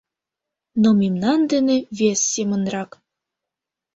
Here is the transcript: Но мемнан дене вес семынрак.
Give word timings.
Но 0.81 0.89
мемнан 1.01 1.39
дене 1.51 1.75
вес 1.97 2.19
семынрак. 2.33 2.91